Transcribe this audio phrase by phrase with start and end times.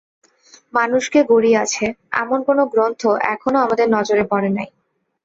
[0.73, 1.85] মানুষকে গড়িয়াছে,
[2.21, 3.01] এমন কোন গ্রন্থ
[3.33, 4.69] এখনও আমাদের নজরে পড়ে নাই।